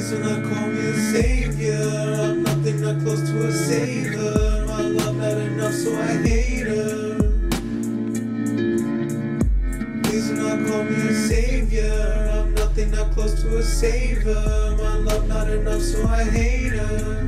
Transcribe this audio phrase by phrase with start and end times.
[0.00, 1.76] Please do not call me a savior.
[2.22, 4.64] I'm nothing not close to a savior.
[4.66, 7.18] My love not enough, so I hate her.
[10.04, 12.30] Please do not call me a savior.
[12.32, 14.42] I'm nothing not close to a savior.
[14.78, 17.26] My love not enough, so I hate her.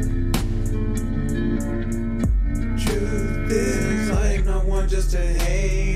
[2.78, 5.91] Truth is, I am not one just to hate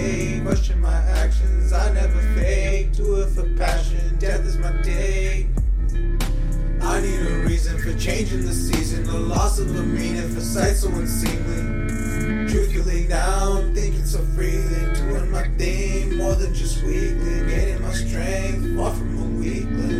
[0.00, 1.72] my question my actions.
[1.72, 4.16] I never fake, do it for passion.
[4.18, 5.48] Death is my day.
[6.82, 10.76] I need a reason for changing the season, the loss of a meaning for sight
[10.76, 12.48] so unseemly.
[12.50, 17.92] Truthfully, now I'm thinking so freely, doing my thing more than just weekly, gaining my
[17.92, 19.99] strength far from a weakling.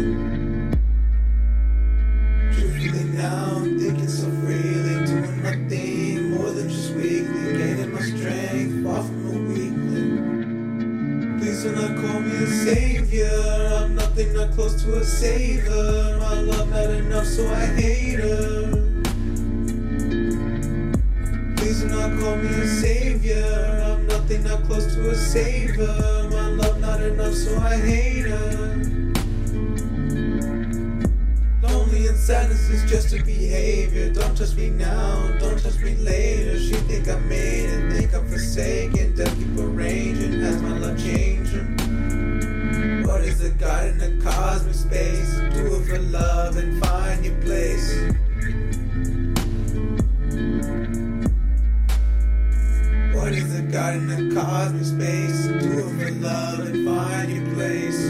[11.60, 13.28] Please do not call me a savior.
[13.76, 16.16] I'm nothing not close to a savior.
[16.18, 18.72] My love not enough, so I hate her.
[21.58, 23.84] Please do not call me a savior.
[23.84, 25.84] I'm nothing not close to a savior.
[26.30, 28.76] My love not enough, so I hate her.
[31.60, 34.10] Lonely and sadness is just a behavior.
[34.10, 36.58] Don't touch me now, don't touch me later.
[36.58, 38.79] She think I made it, think I'm forsaken.
[44.90, 45.38] Space?
[45.54, 47.94] Do it for love and find your place.
[53.14, 55.46] What is the God in the cosmic space?
[55.46, 58.00] Do it for love and find your place.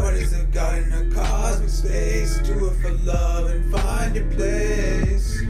[0.00, 2.38] What is the God in the cosmic space?
[2.38, 5.42] Do it for love and find your place.